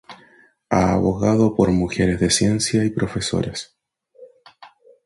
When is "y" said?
2.83-2.89